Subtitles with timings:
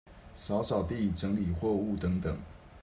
[0.35, 2.35] 掃掃地、整理貨物等等